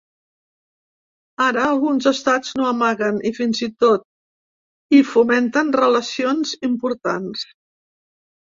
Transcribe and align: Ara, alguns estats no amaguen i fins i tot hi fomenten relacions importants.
Ara, 1.47 1.65
alguns 1.73 2.07
estats 2.11 2.55
no 2.61 2.65
amaguen 2.69 3.21
i 3.31 3.33
fins 3.41 3.61
i 3.69 3.71
tot 3.85 4.07
hi 4.95 5.03
fomenten 5.13 5.73
relacions 5.79 6.57
importants. 6.73 7.47